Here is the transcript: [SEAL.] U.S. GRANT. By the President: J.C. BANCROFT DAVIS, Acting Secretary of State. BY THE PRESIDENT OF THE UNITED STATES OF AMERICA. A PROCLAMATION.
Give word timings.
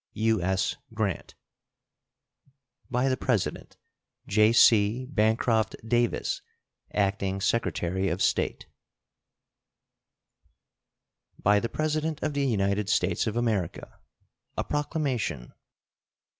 [SEAL.] 0.15 0.37
U.S. 0.37 0.77
GRANT. 0.95 1.35
By 2.89 3.07
the 3.07 3.15
President: 3.17 3.77
J.C. 4.25 5.05
BANCROFT 5.05 5.75
DAVIS, 5.87 6.41
Acting 6.91 7.39
Secretary 7.39 8.09
of 8.09 8.19
State. 8.19 8.65
BY 11.37 11.59
THE 11.59 11.69
PRESIDENT 11.69 12.23
OF 12.23 12.33
THE 12.33 12.47
UNITED 12.47 12.89
STATES 12.89 13.27
OF 13.27 13.35
AMERICA. 13.37 13.99
A 14.57 14.63
PROCLAMATION. 14.63 15.53